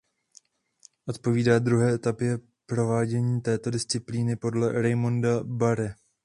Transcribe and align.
Odpovídá 1.05 1.59
druhé 1.59 1.93
etapě 1.93 2.39
provádění 2.65 3.41
této 3.41 3.69
disciplíny 3.71 4.35
podle 4.35 4.81
Raymonda 4.81 5.43
Barre. 5.43 5.95